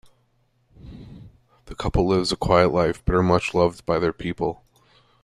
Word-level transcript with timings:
The 1.65 1.75
couple 1.75 2.07
lives 2.07 2.31
a 2.31 2.35
"quiet 2.35 2.69
life" 2.73 3.05
but 3.05 3.13
are 3.13 3.21
much 3.21 3.53
loved 3.53 3.85
by 3.85 3.99
their 3.99 4.11
people. 4.11 4.63